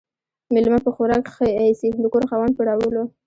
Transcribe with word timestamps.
ميلمه 0.53 0.79
په 0.85 0.89
خوراک 0.95 1.23
ِښه 1.33 1.45
ايسي، 1.61 1.89
د 2.01 2.05
کور 2.13 2.23
خاوند، 2.29 2.53
په 2.57 2.63
راوړلو. 2.69 3.03